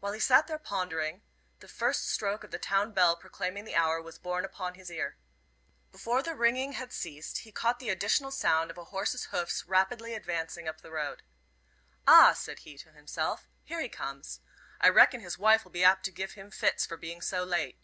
[0.00, 1.20] While he sat there pondering,
[1.60, 5.18] the first stroke of the town bell proclaiming the hour was borne upon his ear.
[5.90, 10.14] Before the ringing had ceased, he caught the additional sound of a horse's hoofs rapidly
[10.14, 11.22] advancing up the road.
[12.08, 14.40] "Ah," said he to himself, "here he comes.
[14.80, 17.78] I reckon his wife'll be apt to give him fits for being so late."